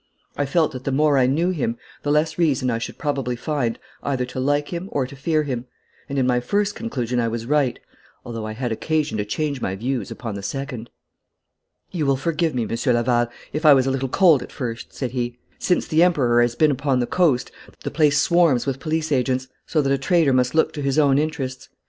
[0.35, 3.77] I felt that the more I knew him the less reason I should probably find
[4.01, 5.65] either to like him or to fear him,
[6.09, 7.79] and in my first conclusion I was right,
[8.25, 10.89] although I had occasion to change my views upon the second.
[11.91, 15.11] 'You will forgive me, Monsieur Laval, if I was a little cold at first,' said
[15.11, 15.37] he.
[15.59, 17.51] 'Since the Emperor has been upon the coast
[17.83, 21.19] the place swarms with police agents, so that a trader must look to his own
[21.19, 21.69] interests.